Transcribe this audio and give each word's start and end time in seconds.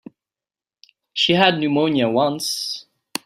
She 1.13 1.33
had 1.33 1.59
pneumonia 1.59 2.09
once. 2.09 2.87